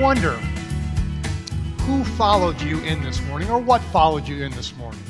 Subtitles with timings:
[0.00, 0.32] wonder
[1.82, 5.02] who followed you in this morning or what followed you in this morning.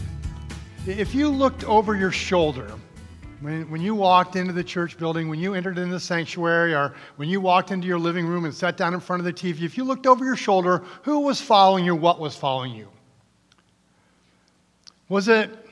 [0.84, 2.72] If you looked over your shoulder,
[3.40, 6.92] when, when you walked into the church building, when you entered into the sanctuary, or
[7.16, 9.62] when you walked into your living room and sat down in front of the TV,
[9.62, 11.94] if you looked over your shoulder, who was following you?
[11.94, 12.88] What was following you?
[15.08, 15.69] Was it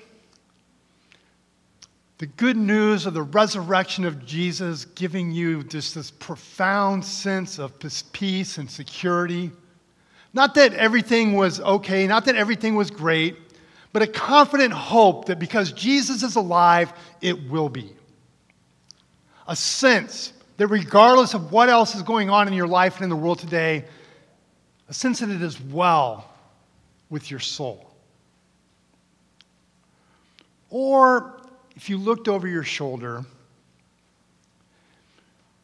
[2.18, 7.72] the good news of the resurrection of Jesus giving you just this profound sense of
[8.12, 9.52] peace and security?
[10.34, 13.36] Not that everything was okay, not that everything was great,
[13.92, 17.92] but a confident hope that because Jesus is alive, it will be.
[19.46, 23.10] A sense that regardless of what else is going on in your life and in
[23.10, 23.84] the world today,
[24.88, 26.28] a sense that it is well
[27.08, 27.90] with your soul.
[30.68, 31.40] Or
[31.78, 33.24] if you looked over your shoulder,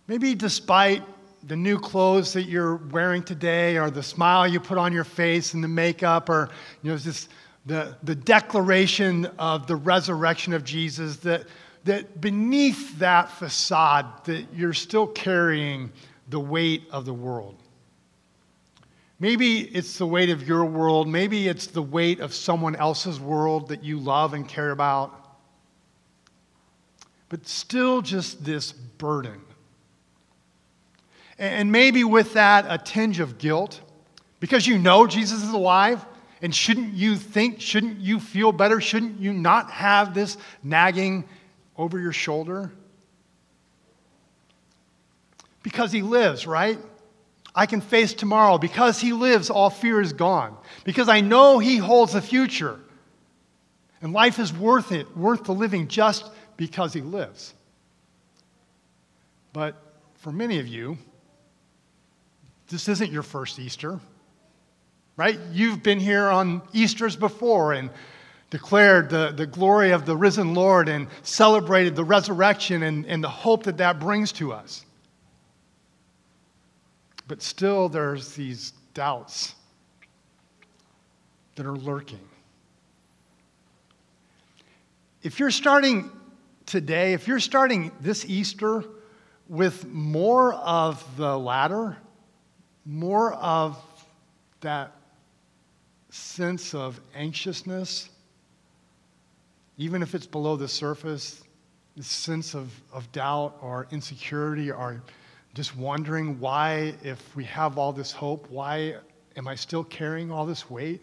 [0.07, 1.03] maybe despite
[1.43, 5.55] the new clothes that you're wearing today or the smile you put on your face
[5.55, 6.51] and the makeup or
[6.83, 7.31] you know just
[7.67, 11.47] the, the declaration of the resurrection of jesus that,
[11.83, 15.91] that beneath that facade that you're still carrying
[16.29, 17.57] the weight of the world.
[19.19, 21.09] Maybe it's the weight of your world.
[21.09, 25.24] Maybe it's the weight of someone else's world that you love and care about
[27.29, 29.41] but still just this burden
[31.39, 33.81] and maybe with that, a tinge of guilt
[34.41, 36.05] because you know Jesus is alive.
[36.43, 38.81] And shouldn't you think, shouldn't you feel better?
[38.81, 41.25] Shouldn't you not have this nagging
[41.77, 42.71] over your shoulder?
[45.63, 46.79] Because he lives, right?
[47.55, 48.59] I can face tomorrow.
[48.59, 50.57] Because he lives, all fear is gone.
[50.85, 52.79] Because I know he holds the future.
[54.03, 57.55] And life is worth it, worth the living just because he lives.
[59.53, 59.77] But
[60.17, 60.99] for many of you,
[62.69, 64.01] this isn't your first Easter,
[65.17, 65.39] right?
[65.53, 67.91] You've been here on Easters before and
[68.51, 73.29] declared the, the glory of the risen Lord and celebrated the resurrection and, and the
[73.29, 74.85] hope that that brings to us.
[77.27, 79.55] But still, there's these doubts
[81.57, 82.21] that are lurking.
[85.23, 86.11] If you're starting
[86.67, 88.85] today, if you're starting this Easter
[89.49, 91.97] with more of the latter,
[92.85, 93.77] more of
[94.61, 94.93] that
[96.11, 98.09] sense of anxiousness,
[99.77, 101.43] even if it's below the surface,
[101.97, 105.03] this sense of, of doubt or insecurity or
[105.55, 108.97] just wondering why, if we have all this hope, why
[109.37, 111.03] am I still carrying all this weight?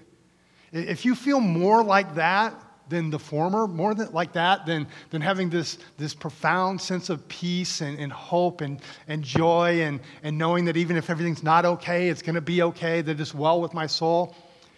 [0.73, 2.53] If you feel more like that,
[2.91, 7.27] than the former, more than like that than, than having this, this profound sense of
[7.27, 11.65] peace and, and hope and, and joy and, and knowing that even if everything's not
[11.65, 14.35] okay, it's going to be okay, that it's well with my soul.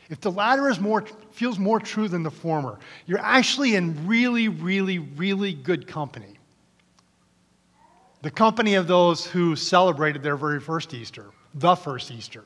[0.09, 4.47] If the latter is more, feels more true than the former, you're actually in really,
[4.47, 6.37] really, really good company.
[8.21, 12.45] The company of those who celebrated their very first Easter, the first Easter.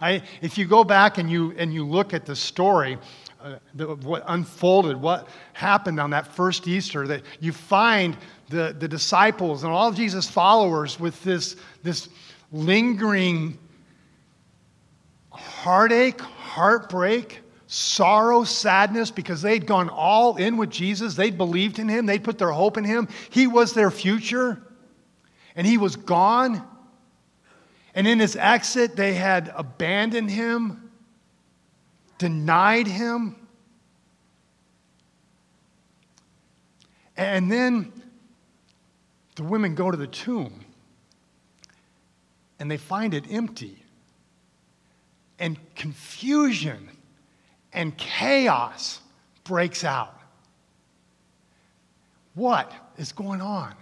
[0.00, 2.98] I, if you go back and you, and you look at the story,
[3.44, 8.16] uh, the, what unfolded, what happened on that first Easter, that you find
[8.48, 12.08] the, the disciples and all of Jesus' followers with this, this
[12.52, 13.58] lingering
[15.28, 21.14] heartache, heartbreak, sorrow, sadness, because they'd gone all in with Jesus.
[21.14, 23.08] They'd believed in him, they'd put their hope in him.
[23.28, 24.62] He was their future,
[25.54, 26.66] and he was gone.
[27.94, 30.83] And in his exit, they had abandoned him
[32.24, 33.36] denied him.
[37.18, 37.92] And then
[39.36, 40.64] the women go to the tomb
[42.58, 43.84] and they find it empty.
[45.38, 46.88] And confusion
[47.74, 49.02] and chaos
[49.44, 50.18] breaks out.
[52.32, 53.74] What is going on?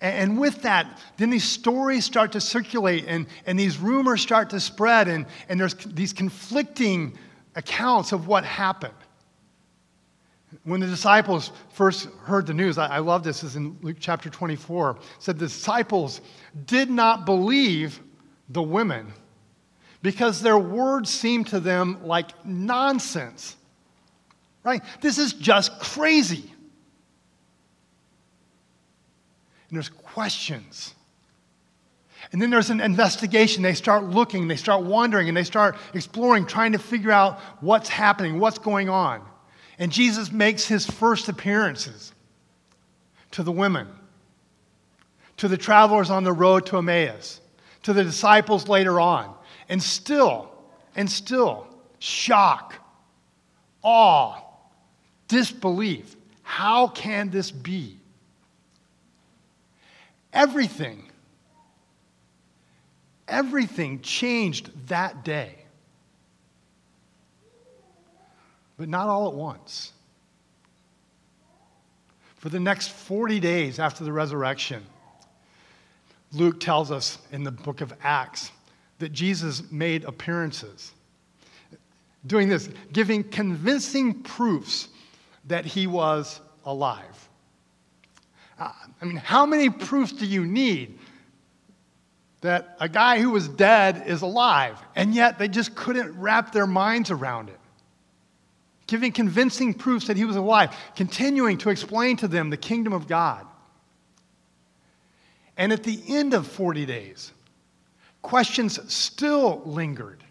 [0.00, 4.60] And with that, then these stories start to circulate and, and these rumors start to
[4.60, 7.18] spread, and, and there's these conflicting
[7.60, 8.94] accounts of what happened.
[10.64, 14.28] When the disciples first heard the news, I, I love this, is in Luke chapter
[14.28, 16.20] 24, said the disciples
[16.66, 18.00] did not believe
[18.48, 19.12] the women
[20.02, 23.56] because their words seemed to them like nonsense.
[24.64, 24.82] Right?
[25.00, 26.50] This is just crazy.
[29.68, 30.94] And there's questions.
[32.32, 33.62] And then there's an investigation.
[33.62, 37.88] They start looking, they start wondering, and they start exploring, trying to figure out what's
[37.88, 39.22] happening, what's going on.
[39.78, 42.12] And Jesus makes his first appearances
[43.32, 43.88] to the women,
[45.38, 47.40] to the travelers on the road to Emmaus,
[47.82, 49.34] to the disciples later on.
[49.68, 50.50] And still,
[50.94, 51.66] and still,
[51.98, 52.74] shock,
[53.82, 54.36] awe,
[55.28, 56.16] disbelief.
[56.42, 57.96] How can this be?
[60.32, 61.09] Everything,
[63.30, 65.54] everything changed that day.
[68.76, 69.92] But not all at once.
[72.36, 74.84] For the next 40 days after the resurrection,
[76.32, 78.50] Luke tells us in the book of Acts
[78.98, 80.92] that Jesus made appearances.
[82.26, 84.88] Doing this, giving convincing proofs
[85.46, 87.28] that he was alive.
[88.58, 90.98] Uh, I mean, how many proofs do you need
[92.40, 94.80] that a guy who was dead is alive?
[94.96, 97.60] And yet they just couldn't wrap their minds around it
[98.90, 103.06] giving convincing proofs that he was alive, continuing to explain to them the kingdom of
[103.06, 103.46] God.
[105.56, 107.32] And at the end of 40 days,
[108.20, 110.24] questions still lingered.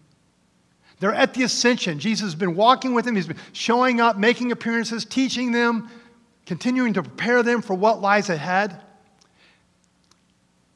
[0.98, 1.98] They're at the ascension.
[1.98, 5.88] Jesus has been walking with them, he's been showing up, making appearances, teaching them,
[6.44, 8.78] continuing to prepare them for what lies ahead.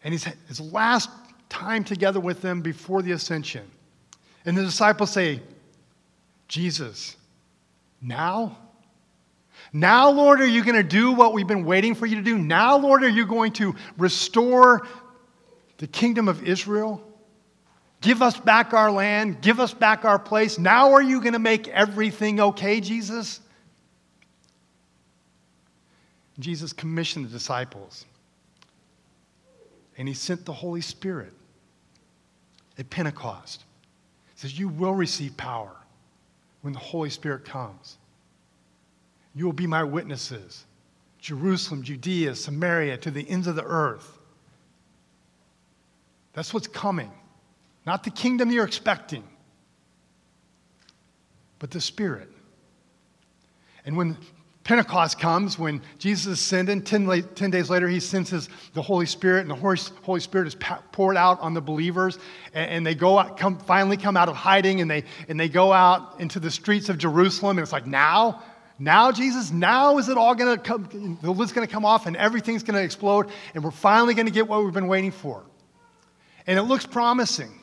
[0.02, 1.10] And he's his last
[1.54, 3.64] time together with them before the ascension.
[4.44, 5.40] And the disciples say,
[6.48, 7.16] Jesus,
[8.02, 8.58] now?
[9.72, 12.36] Now, Lord, are you going to do what we've been waiting for you to do?
[12.36, 14.86] Now, Lord, are you going to restore
[15.78, 17.00] the kingdom of Israel?
[18.00, 19.40] Give us back our land.
[19.40, 20.58] Give us back our place.
[20.58, 23.40] Now, are you going to make everything okay, Jesus?
[26.40, 28.06] Jesus commissioned the disciples,
[29.96, 31.32] and he sent the Holy Spirit
[32.78, 33.64] at Pentecost.
[34.34, 35.74] Says, You will receive power
[36.62, 37.98] when the Holy Spirit comes.
[39.34, 40.64] You will be my witnesses.
[41.18, 44.18] Jerusalem, Judea, Samaria, to the ends of the earth.
[46.34, 47.10] That's what's coming.
[47.86, 49.24] Not the kingdom you're expecting,
[51.58, 52.30] but the Spirit.
[53.86, 54.16] And when
[54.64, 56.86] Pentecost comes when Jesus is ascended.
[56.86, 59.54] Ten, days later, he sends his, the Holy Spirit, and the
[60.02, 60.56] Holy Spirit is
[60.90, 62.18] poured out on the believers.
[62.54, 65.50] And, and they go out, come, finally come out of hiding, and they, and they
[65.50, 67.58] go out into the streets of Jerusalem.
[67.58, 68.42] And it's like, now?
[68.78, 71.18] Now, Jesus, now is it all going to come?
[71.20, 74.26] The lid's going to come off, and everything's going to explode, and we're finally going
[74.26, 75.44] to get what we've been waiting for.
[76.46, 77.60] And it looks promising.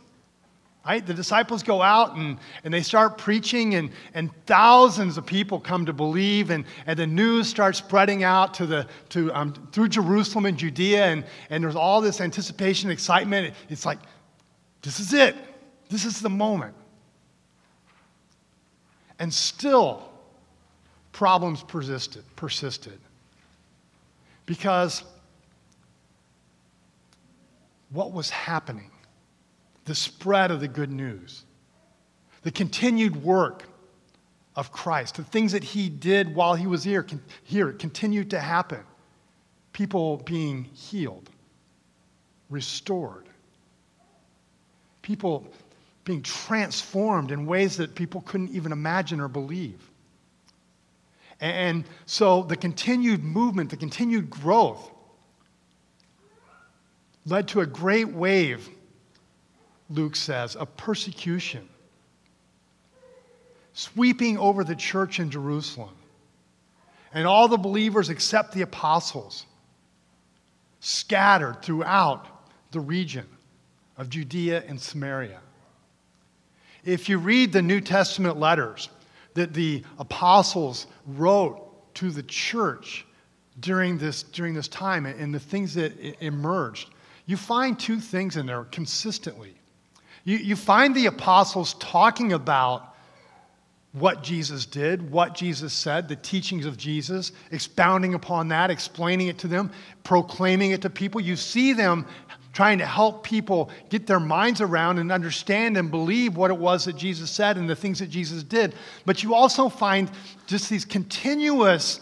[0.86, 1.06] Right?
[1.06, 5.86] The disciples go out and, and they start preaching, and, and thousands of people come
[5.86, 10.48] to believe, and, and the news starts spreading out to the, to, um, through Jerusalem
[10.48, 13.54] and Judea, and, and there's all this anticipation, excitement.
[13.70, 14.00] It's like,
[14.82, 15.36] this is it.
[15.90, 16.74] This is the moment.
[19.20, 20.10] And still,
[21.12, 23.00] problems persisted, persisted.
[24.48, 25.04] Because
[27.92, 28.91] what was happening
[29.86, 31.46] the spread of the good news,
[32.44, 33.64] the continued work
[34.56, 37.06] of Christ, the things that he did while he was here,
[37.44, 38.84] here continued to happen.
[39.74, 41.30] People being healed,
[42.50, 43.28] restored,
[45.02, 45.48] people
[46.04, 49.90] being transformed in ways that people couldn't even imagine or believe.
[51.40, 54.92] And so the continued movement, the continued growth,
[57.26, 58.70] led to a great wave
[59.92, 61.68] Luke says, of persecution
[63.74, 65.96] sweeping over the church in Jerusalem.
[67.14, 69.46] And all the believers except the apostles
[70.80, 72.28] scattered throughout
[72.72, 73.28] the region
[73.98, 75.40] of Judea and Samaria.
[76.84, 78.90] If you read the New Testament letters
[79.34, 83.06] that the apostles wrote to the church
[83.60, 85.94] during this, during this time and the things that
[86.24, 86.90] emerged,
[87.26, 89.54] you find two things in there consistently.
[90.24, 92.96] You, you find the apostles talking about
[93.94, 99.38] what Jesus did, what Jesus said, the teachings of Jesus, expounding upon that, explaining it
[99.40, 99.72] to them,
[100.04, 101.20] proclaiming it to people.
[101.20, 102.06] You see them
[102.54, 106.86] trying to help people get their minds around and understand and believe what it was
[106.86, 108.76] that Jesus said and the things that Jesus did.
[109.06, 110.10] But you also find
[110.48, 112.00] just these continuous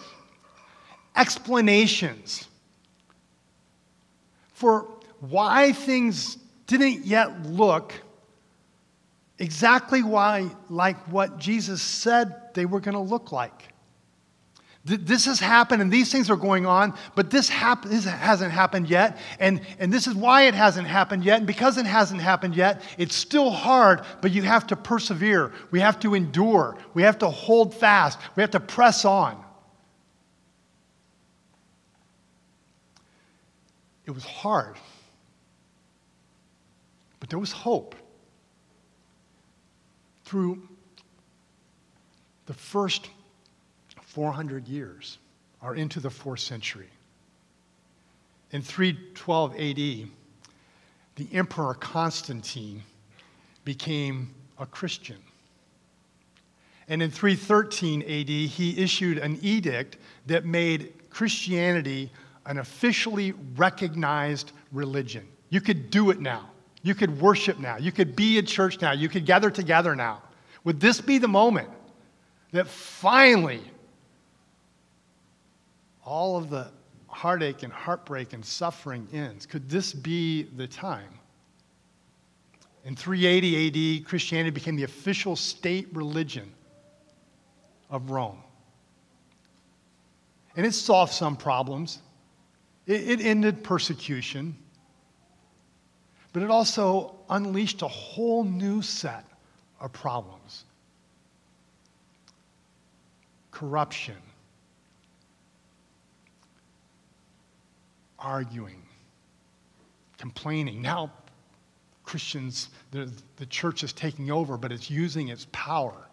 [1.15, 2.47] explanations
[4.53, 4.87] for
[5.19, 7.93] why things didn't yet look
[9.39, 13.69] exactly why, like what Jesus said they were going to look like.
[14.85, 18.89] This has happened and these things are going on, but this, hap- this hasn't happened
[18.89, 19.17] yet.
[19.39, 21.39] And, and this is why it hasn't happened yet.
[21.39, 25.51] And because it hasn't happened yet, it's still hard, but you have to persevere.
[25.69, 26.77] We have to endure.
[26.93, 28.19] We have to hold fast.
[28.35, 29.43] We have to press on.
[34.05, 34.75] It was hard,
[37.19, 37.93] but there was hope.
[40.29, 40.61] Through
[42.45, 43.09] the first
[44.03, 45.17] 400 years
[45.59, 46.89] are into the fourth century.
[48.51, 50.09] In 312 AD,
[51.15, 52.83] the Emperor Constantine
[53.65, 55.17] became a Christian.
[56.87, 62.11] And in 313 AD, he issued an edict that made Christianity
[62.45, 65.27] an officially recognized religion.
[65.49, 66.48] You could do it now.
[66.81, 67.77] You could worship now.
[67.77, 68.91] You could be a church now.
[68.91, 70.21] You could gather together now.
[70.63, 71.69] Would this be the moment
[72.51, 73.61] that finally
[76.05, 76.71] all of the
[77.07, 79.45] heartache and heartbreak and suffering ends?
[79.45, 81.19] Could this be the time?
[82.85, 86.51] In 380 AD, Christianity became the official state religion
[87.89, 88.41] of Rome.
[90.55, 91.99] And it solved some problems.
[92.87, 94.57] It, it ended persecution.
[96.31, 99.25] But it also unleashed a whole new set
[99.79, 100.65] of problems
[103.51, 104.15] corruption,
[108.17, 108.81] arguing,
[110.17, 110.81] complaining.
[110.81, 111.11] Now,
[112.03, 116.07] Christians, the, the church is taking over, but it's using its power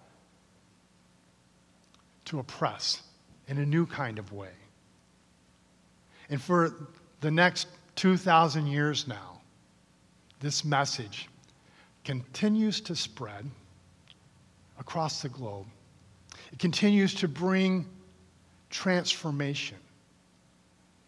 [2.25, 3.03] to oppress
[3.47, 4.51] in a new kind of way.
[6.29, 6.75] And for
[7.21, 9.36] the next 2,000 years now,
[10.41, 11.29] this message
[12.05, 13.45] continues to spread
[14.79, 15.67] across the globe.
[16.53, 17.87] It continues to bring
[18.71, 19.79] transformation.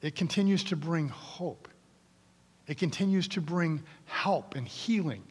[0.03, 1.69] It continues to bring hope.
[2.67, 5.23] It continues to bring help and healing,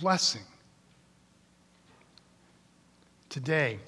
[0.00, 0.42] blessing.
[3.28, 3.78] Today,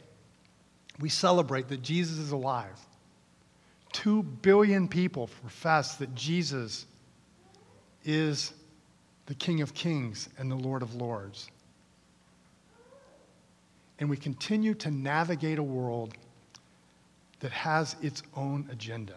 [1.00, 2.78] we celebrate that Jesus is alive.
[3.92, 6.86] Two billion people profess that Jesus
[8.04, 8.52] is
[9.26, 11.50] the King of Kings and the Lord of Lords.
[13.98, 16.14] And we continue to navigate a world
[17.40, 19.16] that has its own agenda.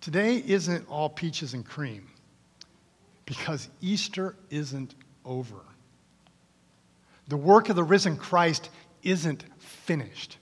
[0.00, 2.08] Today isn't all peaches and cream
[3.26, 5.60] because Easter isn't over.
[7.28, 8.70] The work of the risen Christ
[9.02, 10.38] isn't finished.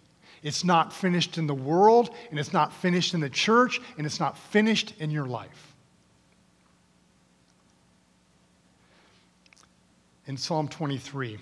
[0.46, 4.20] It's not finished in the world, and it's not finished in the church, and it's
[4.20, 5.74] not finished in your life.
[10.26, 11.38] In Psalm 23,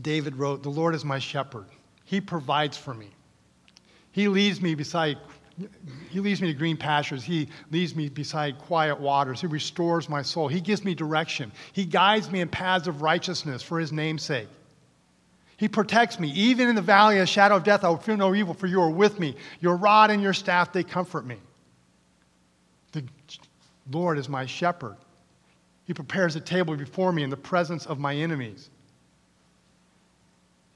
[0.00, 1.66] David wrote, The Lord is my shepherd.
[2.06, 3.10] He provides for me.
[4.12, 5.18] He leads me beside
[6.08, 7.22] he leads me to green pastures.
[7.22, 9.42] He leads me beside quiet waters.
[9.42, 10.48] He restores my soul.
[10.48, 11.52] He gives me direction.
[11.74, 14.48] He guides me in paths of righteousness for his name's sake.
[15.56, 16.30] He protects me.
[16.30, 18.66] Even in the valley of the shadow of death, I will fear no evil, for
[18.66, 19.36] you are with me.
[19.60, 21.36] Your rod and your staff, they comfort me.
[22.92, 23.04] The
[23.90, 24.96] Lord is my shepherd.
[25.86, 28.70] He prepares a table before me in the presence of my enemies.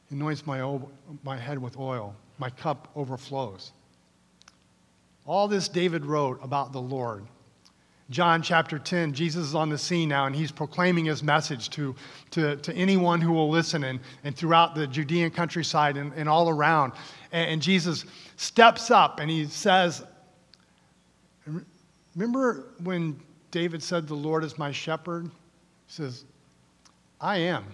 [0.08, 0.78] He anoints my,
[1.24, 2.14] my head with oil.
[2.38, 3.72] My cup overflows.
[5.26, 7.26] All this David wrote about the Lord.
[8.10, 11.94] John chapter 10, Jesus is on the scene now and he's proclaiming his message to,
[12.30, 16.48] to, to anyone who will listen and, and throughout the Judean countryside and, and all
[16.48, 16.94] around.
[17.32, 20.02] And, and Jesus steps up and he says,
[22.16, 25.26] Remember when David said, The Lord is my shepherd?
[25.26, 25.30] He
[25.86, 26.24] says,
[27.20, 27.64] I am.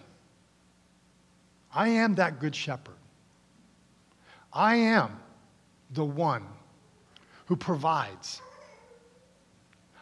[1.72, 2.94] I am that good shepherd.
[4.52, 5.16] I am
[5.92, 6.44] the one
[7.46, 8.40] who provides.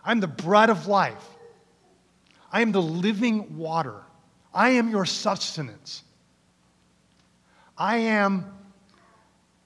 [0.05, 1.25] I'm the bread of life.
[2.51, 4.03] I am the living water.
[4.53, 6.03] I am your sustenance.
[7.79, 8.47] I am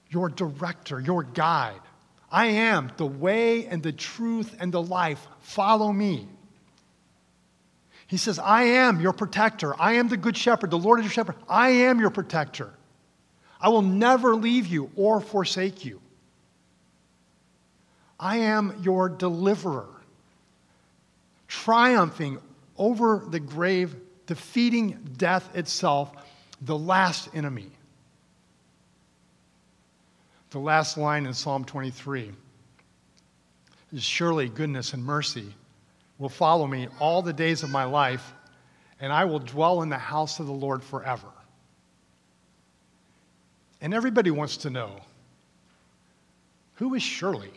[0.09, 1.81] your director, your guide.
[2.31, 5.25] I am the way and the truth and the life.
[5.41, 6.27] Follow me.
[8.07, 9.79] He says, I am your protector.
[9.79, 10.71] I am the good shepherd.
[10.71, 11.35] The Lord is your shepherd.
[11.49, 12.73] I am your protector.
[13.59, 15.99] I will never leave you or forsake you.
[18.19, 19.89] I am your deliverer,
[21.47, 22.39] triumphing
[22.77, 26.11] over the grave, defeating death itself,
[26.61, 27.71] the last enemy.
[30.51, 32.31] The last line in Psalm 23
[33.93, 35.53] is Surely goodness and mercy
[36.17, 38.33] will follow me all the days of my life,
[38.99, 41.27] and I will dwell in the house of the Lord forever.
[43.81, 45.01] And everybody wants to know
[46.75, 47.51] who is Shirley?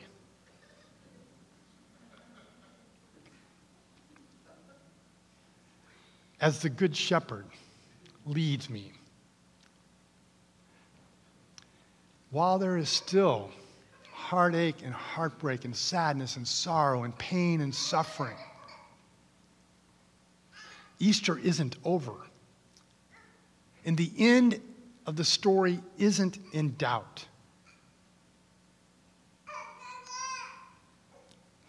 [6.41, 7.47] As the Good Shepherd
[8.27, 8.93] leads me.
[12.31, 13.51] While there is still
[14.13, 18.37] heartache and heartbreak and sadness and sorrow and pain and suffering,
[20.99, 22.13] Easter isn't over.
[23.85, 24.61] And the end
[25.07, 27.25] of the story isn't in doubt.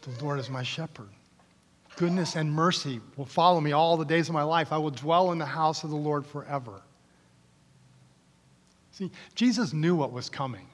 [0.01, 1.09] The Lord is my shepherd.
[2.01, 4.71] Goodness and mercy will follow me all the days of my life.
[4.71, 6.81] I will dwell in the house of the Lord forever.
[8.89, 10.65] See, Jesus knew what was coming.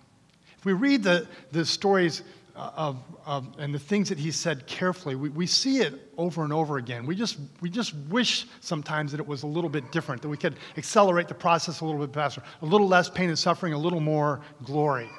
[0.57, 2.23] If we read the, the stories
[2.55, 6.45] uh, of, of, and the things that he said carefully, we, we see it over
[6.45, 7.05] and over again.
[7.05, 10.37] We just, we just wish sometimes that it was a little bit different, that we
[10.37, 13.77] could accelerate the process a little bit faster, a little less pain and suffering, a
[13.77, 15.09] little more glory.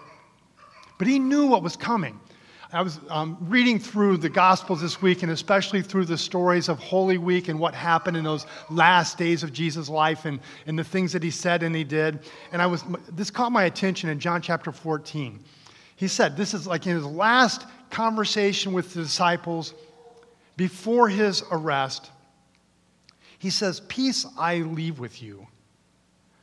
[0.97, 2.19] But he knew what was coming.
[2.71, 6.79] I was um, reading through the Gospels this week, and especially through the stories of
[6.79, 10.85] Holy Week and what happened in those last days of Jesus' life and, and the
[10.85, 12.21] things that he said and he did.
[12.53, 15.43] And I was, this caught my attention in John chapter 14.
[15.97, 19.73] He said, this is like in his last conversation with the disciples
[20.59, 22.11] before his arrest.
[23.39, 25.47] He says, Peace I leave with you,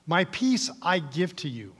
[0.07, 1.75] my peace I give to you.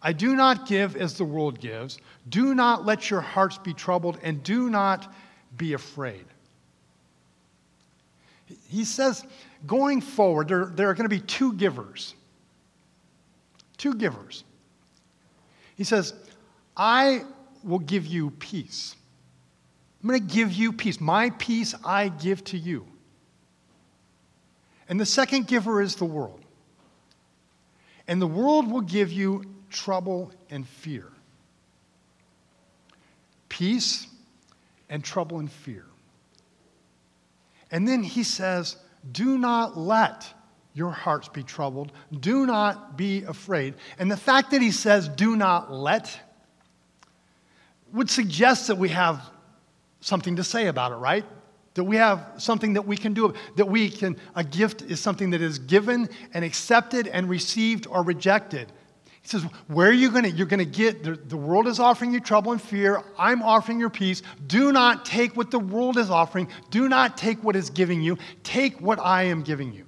[0.00, 1.98] I do not give as the world gives.
[2.28, 5.12] Do not let your hearts be troubled, and do not
[5.56, 6.24] be afraid.
[8.68, 9.24] He says,
[9.66, 12.14] going forward, there, there are going to be two givers.
[13.76, 14.44] Two givers.
[15.74, 16.14] He says,
[16.76, 17.24] I
[17.64, 18.94] will give you peace.
[20.02, 21.00] I'm going to give you peace.
[21.00, 22.86] My peace I give to you.
[24.88, 26.40] And the second giver is the world.
[28.06, 31.10] And the world will give you trouble and fear.
[33.48, 34.06] Peace
[34.88, 35.84] and trouble and fear.
[37.70, 38.76] And then he says,
[39.12, 40.32] Do not let
[40.74, 41.92] your hearts be troubled.
[42.20, 43.74] Do not be afraid.
[43.98, 46.18] And the fact that he says, Do not let,
[47.92, 49.20] would suggest that we have
[50.00, 51.24] something to say about it, right?
[51.74, 55.30] That we have something that we can do, that we can, a gift is something
[55.30, 58.72] that is given and accepted and received or rejected.
[59.22, 60.30] He says, Where are you going to?
[60.30, 63.02] You're going to get, the, the world is offering you trouble and fear.
[63.18, 64.22] I'm offering your peace.
[64.46, 66.48] Do not take what the world is offering.
[66.70, 68.18] Do not take what is giving you.
[68.42, 69.86] Take what I am giving you.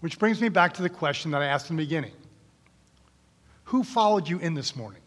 [0.00, 2.12] Which brings me back to the question that I asked in the beginning
[3.64, 5.02] Who followed you in this morning?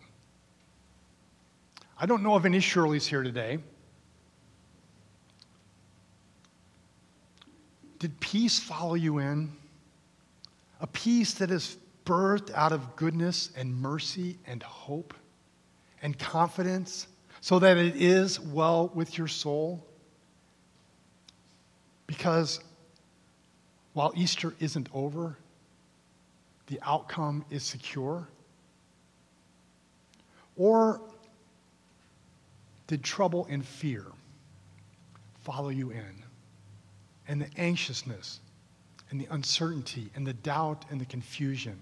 [1.97, 3.59] I don't know of any Shirleys here today.
[7.99, 9.51] Did peace follow you in?
[10.79, 11.75] A peace that is
[12.09, 15.13] birthed out of goodness and mercy and hope
[16.01, 17.07] and confidence
[17.39, 19.85] so that it is well with your soul?
[22.07, 22.61] Because
[23.93, 25.37] while Easter isn't over,
[26.65, 28.27] the outcome is secure?
[30.57, 30.99] Or
[32.87, 34.03] did trouble and fear
[35.43, 36.23] follow you in?
[37.27, 38.39] And the anxiousness
[39.11, 41.77] and the uncertainty and the doubt and the confusion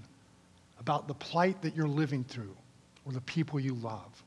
[0.88, 2.56] about the plight that you're living through
[3.06, 4.24] or the people you love.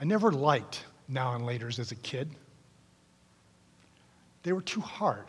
[0.00, 2.30] I never liked now and laters as a kid.
[4.44, 5.26] They were too hard.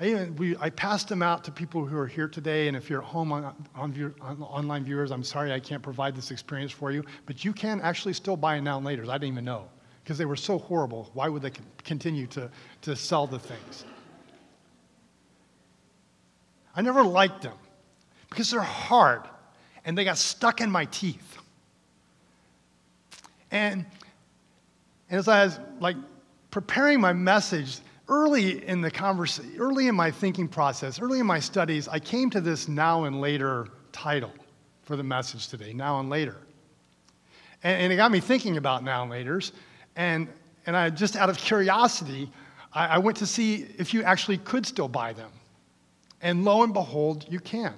[0.00, 2.90] I, even, we, I passed them out to people who are here today, and if
[2.90, 6.32] you're at home on, on, view, on, online viewers, I'm sorry I can't provide this
[6.32, 9.08] experience for you, but you can actually still buy now and laters.
[9.08, 9.68] I didn't even know
[10.02, 11.08] because they were so horrible.
[11.14, 11.52] Why would they
[11.84, 12.50] continue to,
[12.80, 13.84] to sell the things?
[16.74, 17.56] I never liked them
[18.30, 19.22] because they're hard
[19.84, 21.38] and they got stuck in my teeth.
[23.50, 23.84] And,
[25.10, 25.96] and as I was like
[26.50, 31.40] preparing my message, early in the conversation, early in my thinking process, early in my
[31.40, 34.32] studies, I came to this now and later title
[34.82, 36.36] for the message today, now and later.
[37.62, 39.52] And, and it got me thinking about now and laters.
[39.96, 40.28] And,
[40.66, 42.30] and I just out of curiosity,
[42.72, 45.30] I, I went to see if you actually could still buy them.
[46.22, 47.74] And lo and behold, you can.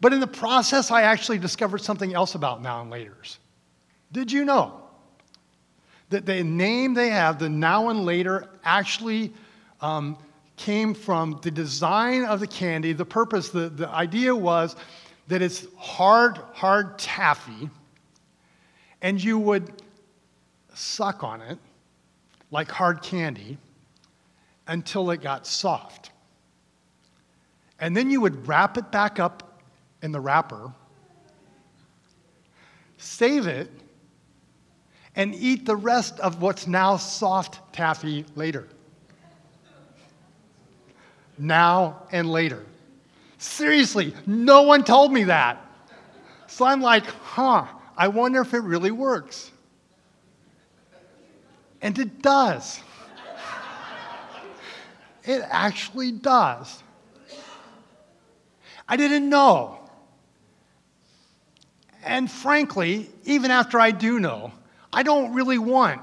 [0.00, 3.38] But in the process, I actually discovered something else about now and laters.
[4.12, 4.82] Did you know
[6.10, 9.32] that the name they have, the now and later, actually
[9.80, 10.16] um,
[10.56, 12.92] came from the design of the candy?
[12.92, 14.76] The purpose, the, the idea was
[15.28, 17.68] that it's hard, hard taffy,
[19.02, 19.82] and you would
[20.74, 21.58] suck on it
[22.50, 23.58] like hard candy
[24.68, 26.10] until it got soft.
[27.78, 29.62] And then you would wrap it back up
[30.02, 30.72] in the wrapper,
[32.96, 33.70] save it,
[35.14, 38.68] and eat the rest of what's now soft taffy later.
[41.38, 42.64] Now and later.
[43.38, 45.62] Seriously, no one told me that.
[46.46, 49.50] So I'm like, huh, I wonder if it really works.
[51.82, 52.80] And it does.
[55.24, 56.82] it actually does.
[58.88, 59.78] I didn't know.
[62.04, 64.52] And frankly, even after I do know,
[64.92, 66.02] I don't really want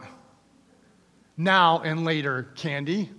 [1.37, 3.09] now and later candy.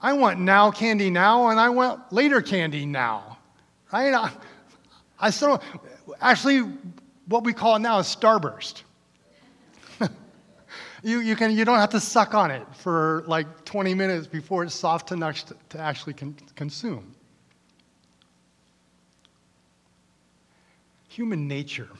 [0.00, 3.38] I want now candy now, and I want later candy now.
[3.90, 4.12] Right?
[4.12, 4.30] I,
[5.18, 5.62] I still,
[6.20, 6.60] actually,
[7.26, 8.82] what we call now is Starburst.
[11.02, 14.64] you, you, can, you don't have to suck on it for like 20 minutes before
[14.64, 17.13] it's soft enough to, to actually con- consume.
[21.14, 21.90] Human nature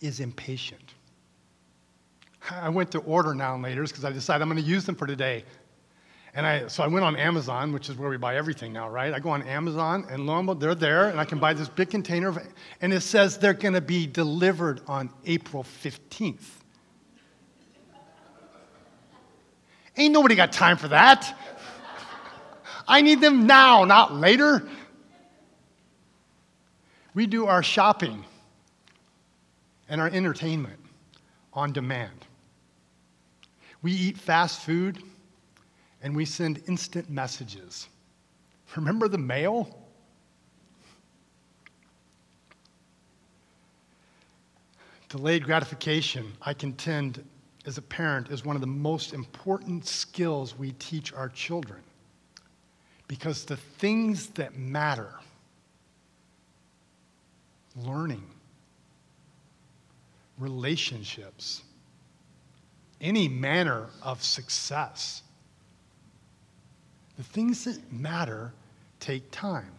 [0.00, 0.94] is impatient.
[2.50, 4.94] I went to order now and later because I decided I'm going to use them
[4.94, 5.44] for today.
[6.34, 9.12] And I, so I went on Amazon, which is where we buy everything now, right?
[9.12, 11.68] I go on Amazon, and lo and behold, they're there, and I can buy this
[11.68, 12.38] big container, of,
[12.80, 16.46] and it says they're going to be delivered on April 15th.
[19.98, 21.38] Ain't nobody got time for that.
[22.88, 24.66] I need them now, not later.
[27.14, 28.24] We do our shopping
[29.88, 30.80] and our entertainment
[31.52, 32.26] on demand.
[33.82, 34.98] We eat fast food
[36.02, 37.88] and we send instant messages.
[38.76, 39.78] Remember the mail?
[45.08, 47.24] Delayed gratification, I contend,
[47.66, 51.80] as a parent, is one of the most important skills we teach our children.
[53.06, 55.14] Because the things that matter,
[57.76, 58.24] learning,
[60.38, 61.62] relationships,
[63.00, 65.22] any manner of success.
[67.16, 68.52] The things that matter
[69.00, 69.70] take time.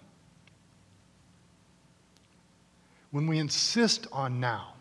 [3.12, 4.73] When we insist on now,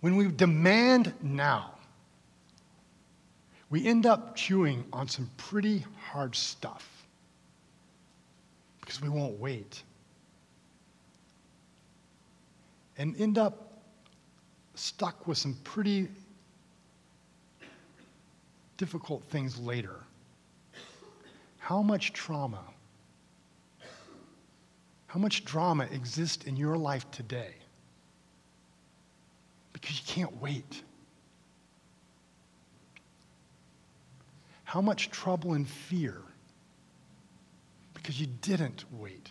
[0.00, 1.74] when we demand now,
[3.70, 7.06] we end up chewing on some pretty hard stuff
[8.80, 9.82] because we won't wait.
[12.98, 13.82] And end up
[14.74, 16.08] stuck with some pretty
[18.76, 19.96] difficult things later.
[21.58, 22.62] How much trauma,
[25.06, 27.54] how much drama exists in your life today?
[29.72, 30.82] Because you can't wait.
[34.64, 36.22] How much trouble and fear
[38.02, 39.30] because you didn't wait,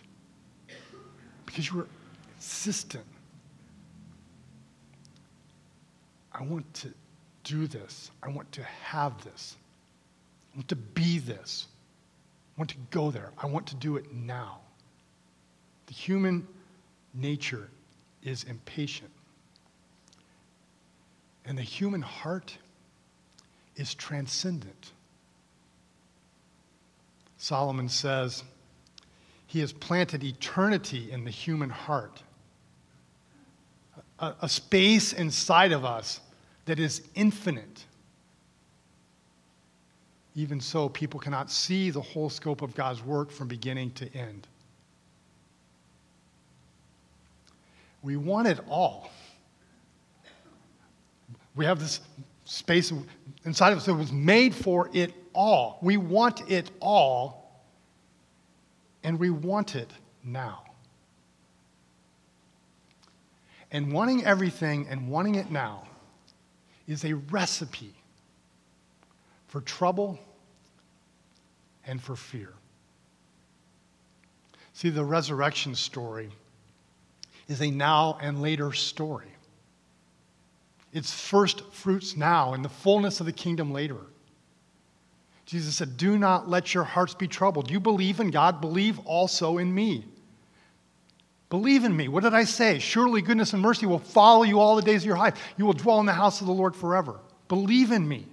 [1.44, 1.86] because you were
[2.36, 3.04] insistent.
[6.34, 6.92] I want to
[7.44, 8.10] do this.
[8.22, 9.56] I want to have this.
[10.52, 11.66] I want to be this.
[12.56, 13.32] I want to go there.
[13.38, 14.60] I want to do it now.
[15.86, 16.46] The human
[17.14, 17.68] nature
[18.22, 19.10] is impatient.
[21.44, 22.56] And the human heart
[23.76, 24.92] is transcendent.
[27.36, 28.44] Solomon says,
[29.46, 32.22] He has planted eternity in the human heart,
[34.22, 36.20] a, a space inside of us
[36.64, 37.84] that is infinite.
[40.34, 44.46] Even so, people cannot see the whole scope of God's work from beginning to end.
[48.02, 49.10] We want it all.
[51.54, 52.00] We have this
[52.46, 52.92] space
[53.44, 55.78] inside of us that was made for it all.
[55.82, 57.62] We want it all,
[59.04, 59.90] and we want it
[60.24, 60.64] now.
[63.72, 65.88] And wanting everything and wanting it now
[66.86, 67.94] is a recipe
[69.48, 70.18] for trouble
[71.86, 72.52] and for fear.
[74.74, 76.30] See, the resurrection story
[77.48, 79.28] is a now and later story.
[80.92, 83.96] It's first fruits now and the fullness of the kingdom later.
[85.46, 87.70] Jesus said, Do not let your hearts be troubled.
[87.70, 90.04] You believe in God, believe also in me.
[91.52, 92.08] Believe in me.
[92.08, 92.78] What did I say?
[92.78, 95.38] Surely goodness and mercy will follow you all the days of your life.
[95.58, 97.20] You will dwell in the house of the Lord forever.
[97.48, 98.26] Believe in me.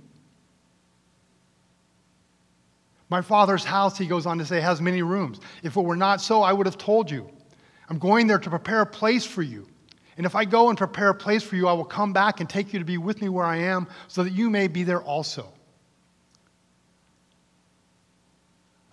[3.10, 5.42] My father's house, he goes on to say, has many rooms.
[5.64, 7.30] If it were not so, I would have told you.
[7.90, 9.68] I'm going there to prepare a place for you.
[10.16, 12.50] And if I go and prepare a place for you, I will come back and
[12.50, 15.02] take you to be with me where I am, so that you may be there
[15.02, 15.52] also.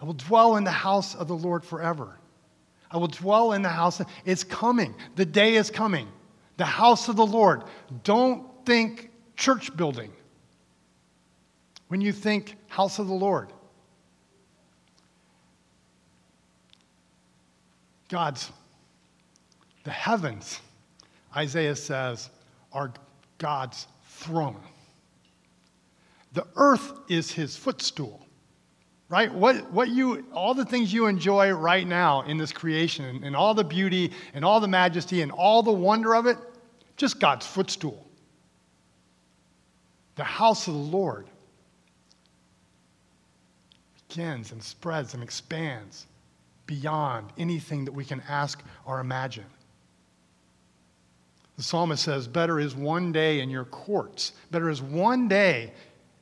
[0.02, 2.18] I will dwell in the house of the Lord forever.
[2.90, 4.00] I will dwell in the house.
[4.24, 4.94] It's coming.
[5.16, 6.08] The day is coming.
[6.56, 7.64] The house of the Lord.
[8.04, 10.12] Don't think church building
[11.88, 13.52] when you think house of the Lord.
[18.08, 18.50] God's,
[19.84, 20.60] the heavens,
[21.36, 22.30] Isaiah says,
[22.72, 22.92] are
[23.38, 24.60] God's throne.
[26.32, 28.25] The earth is his footstool.
[29.08, 29.32] Right?
[29.32, 33.36] What, what you, all the things you enjoy right now in this creation, and, and
[33.36, 36.36] all the beauty and all the majesty and all the wonder of it,
[36.96, 38.04] just God's footstool.
[40.16, 41.28] The house of the Lord
[44.08, 46.06] begins and spreads and expands
[46.66, 49.44] beyond anything that we can ask or imagine.
[51.56, 55.72] The psalmist says, Better is one day in your courts, better is one day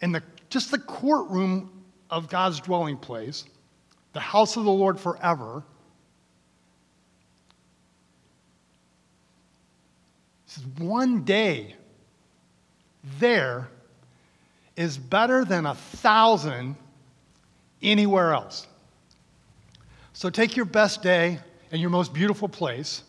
[0.01, 1.71] in the, just the courtroom
[2.15, 3.45] of God's dwelling place,
[4.13, 5.65] the house of the Lord forever.
[10.47, 11.75] Says, One day
[13.19, 13.69] there
[14.77, 16.77] is better than a thousand
[17.83, 18.69] anywhere else.
[20.13, 21.41] So take your best day
[21.73, 23.03] and your most beautiful place.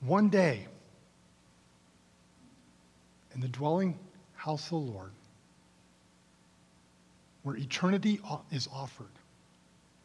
[0.00, 0.66] One day
[3.32, 3.96] in the dwelling
[4.44, 5.10] house of the Lord,
[7.44, 8.20] where eternity
[8.52, 9.06] is offered,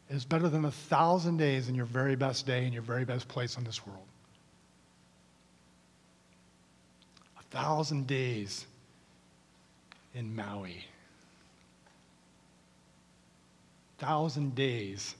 [0.08, 3.28] is better than a thousand days in your very best day in your very best
[3.28, 4.06] place on this world.
[7.38, 8.64] A thousand days
[10.14, 10.86] in Maui.
[13.98, 15.14] Thousand days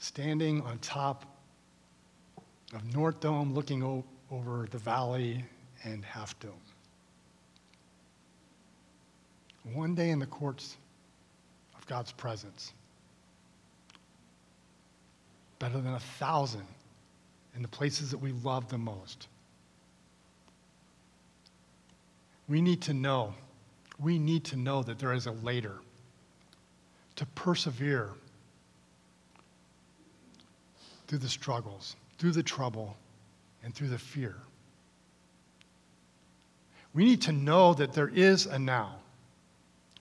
[0.00, 1.24] standing on top
[2.74, 5.44] of North Dome looking o- over the valley
[5.84, 6.71] and Half Dome.
[9.64, 10.76] One day in the courts
[11.76, 12.72] of God's presence.
[15.58, 16.66] Better than a thousand
[17.54, 19.28] in the places that we love the most.
[22.48, 23.34] We need to know,
[23.98, 25.76] we need to know that there is a later
[27.16, 28.10] to persevere
[31.06, 32.96] through the struggles, through the trouble,
[33.62, 34.34] and through the fear.
[36.94, 38.96] We need to know that there is a now.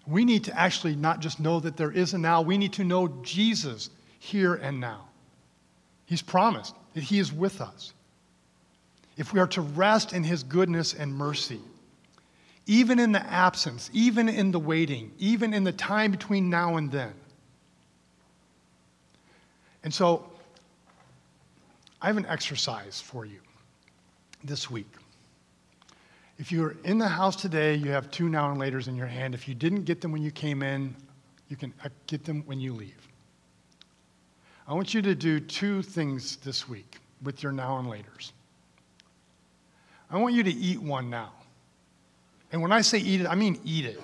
[0.07, 2.83] We need to actually not just know that there is a now, we need to
[2.83, 5.07] know Jesus here and now.
[6.05, 7.93] He's promised that He is with us.
[9.17, 11.59] If we are to rest in His goodness and mercy,
[12.65, 16.91] even in the absence, even in the waiting, even in the time between now and
[16.91, 17.13] then.
[19.83, 20.29] And so,
[22.01, 23.39] I have an exercise for you
[24.43, 24.87] this week.
[26.41, 29.35] If you're in the house today, you have two now and laters in your hand.
[29.35, 30.95] If you didn't get them when you came in,
[31.49, 33.07] you can uh, get them when you leave.
[34.67, 38.31] I want you to do two things this week with your now and laters.
[40.09, 41.31] I want you to eat one now.
[42.51, 44.01] And when I say eat it, I mean eat it.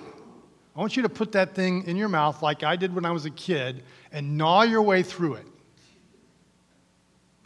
[0.76, 3.10] I want you to put that thing in your mouth like I did when I
[3.10, 5.46] was a kid and gnaw your way through it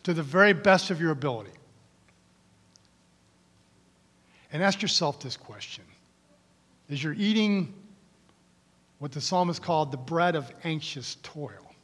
[0.03, 1.53] to the very best of your ability.
[4.53, 5.85] And ask yourself this question
[6.91, 7.75] As you're eating
[8.99, 11.75] what the psalmist called the bread of anxious toil,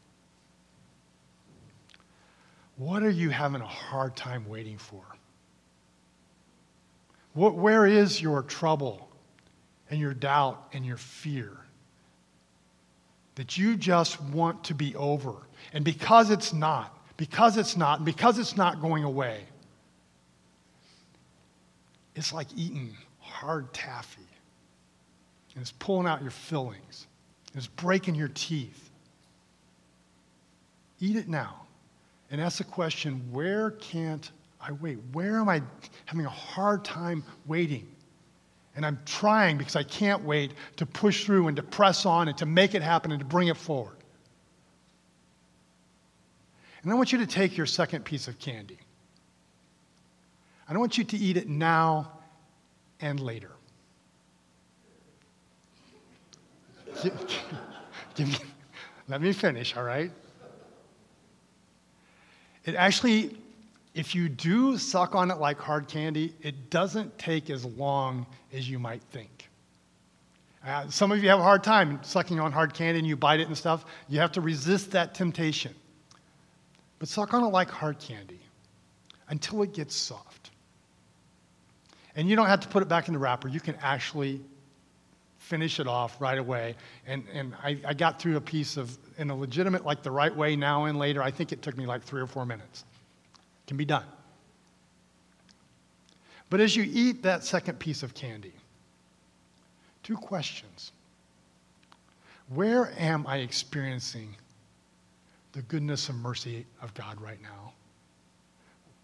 [2.76, 5.02] what are you having a hard time waiting for?
[7.32, 9.08] What, where is your trouble?
[9.90, 11.56] and your doubt and your fear.
[13.36, 15.34] That you just want to be over.
[15.72, 19.44] And because it's not, because it's not, and because it's not going away,
[22.18, 24.26] it's like eating hard taffy.
[25.54, 27.06] And it's pulling out your fillings,
[27.54, 28.90] it's breaking your teeth.
[31.00, 31.62] Eat it now.
[32.30, 34.98] And ask the question where can't I wait?
[35.12, 35.62] Where am I
[36.06, 37.86] having a hard time waiting?
[38.74, 42.36] And I'm trying because I can't wait to push through and to press on and
[42.38, 43.96] to make it happen and to bring it forward.
[46.82, 48.78] And I want you to take your second piece of candy.
[50.68, 52.12] I don't want you to eat it now
[53.00, 53.52] and later.
[57.04, 57.10] Me,
[59.08, 60.10] let me finish, all right?
[62.64, 63.38] It actually
[63.98, 68.70] if you do suck on it like hard candy, it doesn't take as long as
[68.70, 69.48] you might think.
[70.64, 73.40] Uh, some of you have a hard time sucking on hard candy and you bite
[73.40, 73.84] it and stuff.
[74.08, 75.74] You have to resist that temptation.
[77.00, 78.40] But suck on it like hard candy
[79.28, 80.27] until it gets soft.
[82.18, 83.46] And you don't have to put it back in the wrapper.
[83.46, 84.40] You can actually
[85.38, 86.74] finish it off right away.
[87.06, 90.34] And, and I, I got through a piece of, in a legitimate, like the right
[90.34, 91.22] way, now and later.
[91.22, 92.84] I think it took me like three or four minutes
[93.68, 94.02] can be done.
[96.50, 98.54] But as you eat that second piece of candy,
[100.02, 100.90] two questions.
[102.48, 104.34] Where am I experiencing
[105.52, 107.74] the goodness and mercy of God right now?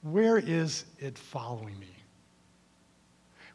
[0.03, 1.95] Where is it following me?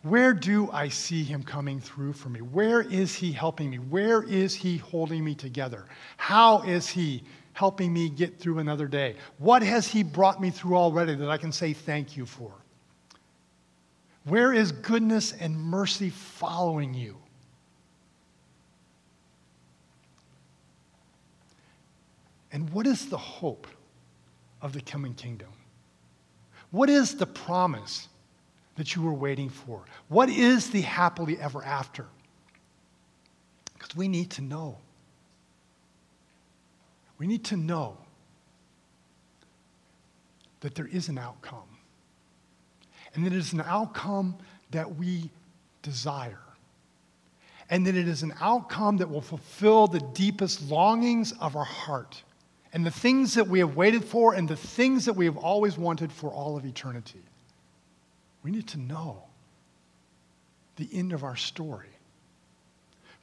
[0.02, 2.42] Where do I see him coming through for me?
[2.42, 3.78] Where is he helping me?
[3.78, 5.86] Where is he holding me together?
[6.16, 9.16] How is he helping me get through another day?
[9.40, 12.54] What has he brought me through already that I can say thank you for?
[14.24, 17.18] Where is goodness and mercy following you?
[22.54, 23.68] And what is the hope
[24.62, 25.50] of the coming kingdom?
[26.72, 28.08] What is the promise
[28.80, 29.84] that you were waiting for?
[30.08, 32.06] What is the happily ever after?
[33.74, 34.78] Because we need to know.
[37.18, 37.98] We need to know
[40.62, 41.68] that there is an outcome.
[43.14, 44.38] And that it is an outcome
[44.72, 45.30] that we
[45.82, 46.40] desire.
[47.70, 52.24] And that it is an outcome that will fulfill the deepest longings of our heart
[52.72, 55.78] and the things that we have waited for and the things that we have always
[55.78, 57.20] wanted for all of eternity.
[58.44, 59.24] We need to know
[60.78, 61.90] the end of our story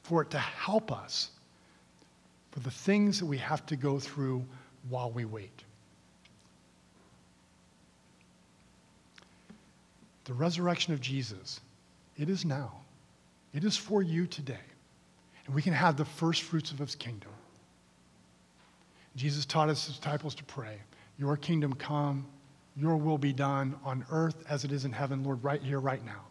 [0.03, 1.31] for it to help us
[2.51, 4.45] for the things that we have to go through
[4.89, 5.63] while we wait.
[10.25, 11.61] The resurrection of Jesus,
[12.17, 12.73] it is now.
[13.53, 14.55] It is for you today.
[15.45, 17.31] And we can have the first fruits of his kingdom.
[19.15, 20.77] Jesus taught his disciples to pray,
[21.17, 22.27] Your kingdom come,
[22.79, 26.03] your will be done on earth as it is in heaven, Lord, right here, right
[26.05, 26.21] now.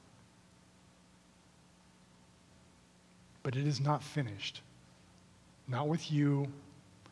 [3.42, 4.62] But it is not finished.
[5.68, 6.46] Not with you,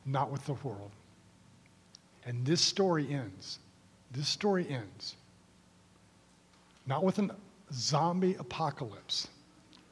[0.07, 0.91] not with the world.
[2.25, 3.59] And this story ends.
[4.13, 5.17] This story ends.
[6.87, 7.31] Not with a
[7.73, 9.29] zombie apocalypse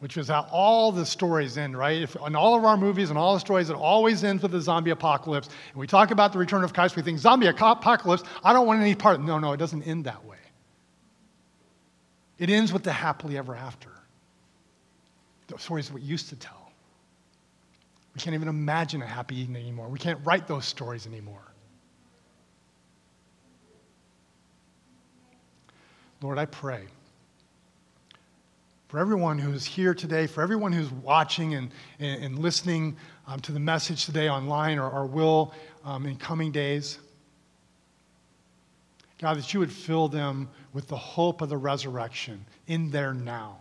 [0.02, 2.02] which is how all the stories end, right?
[2.02, 4.60] If, in all of our movies and all the stories, it always ends with a
[4.60, 5.48] zombie apocalypse.
[5.70, 8.80] And we talk about the return of Christ, we think, zombie apocalypse, I don't want
[8.80, 9.20] any part.
[9.20, 10.38] No, no, it doesn't end that way.
[12.40, 13.90] It ends with the happily ever after.
[15.46, 16.72] The stories we used to tell.
[18.16, 19.86] We can't even imagine a happy evening anymore.
[19.86, 21.52] We can't write those stories anymore.
[26.20, 26.88] Lord, I pray
[28.92, 32.94] for everyone who's here today, for everyone who's watching and, and, and listening
[33.26, 36.98] um, to the message today online or, or will um, in coming days.
[39.18, 43.56] God, that you would fill them with the hope of the resurrection in their now,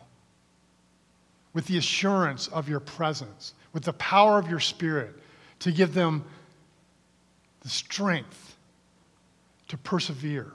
[1.54, 5.16] with the assurance of your presence, with the power of your spirit
[5.60, 6.26] to give them
[7.62, 8.58] the strength
[9.70, 10.52] to persevere,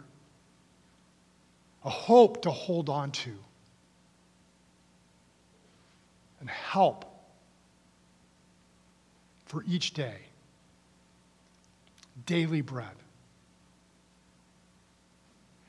[1.82, 3.32] a hope to hold on to
[6.40, 7.04] and help
[9.46, 10.18] for each day.
[12.26, 12.88] Daily bread.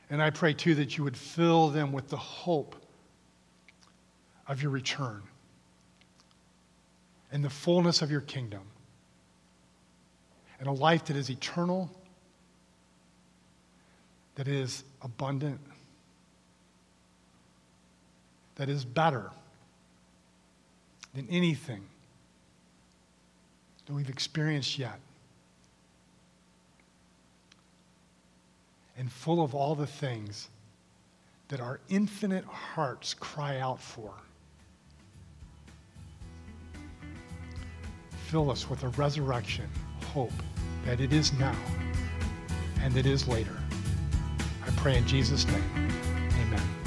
[0.09, 2.75] And I pray too that you would fill them with the hope
[4.47, 5.21] of your return
[7.31, 8.61] and the fullness of your kingdom
[10.59, 11.91] and a life that is eternal,
[14.35, 15.59] that is abundant,
[18.55, 19.29] that is better
[21.17, 21.81] than anything
[23.87, 24.99] that we've experienced yet.
[28.99, 30.49] And full of all the things
[31.47, 34.13] that our infinite hearts cry out for.
[38.27, 39.67] Fill us with a resurrection
[40.13, 40.31] hope
[40.85, 41.55] that it is now
[42.81, 43.57] and it is later.
[44.63, 45.89] I pray in Jesus' name.
[46.41, 46.86] Amen.